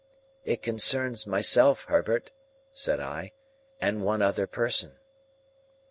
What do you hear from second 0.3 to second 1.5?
"It concerns